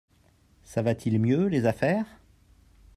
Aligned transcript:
ça 0.63 0.81
va 0.81 0.95
t'il 0.95 1.19
mieux, 1.19 1.45
les 1.45 1.67
affaires? 1.67 2.07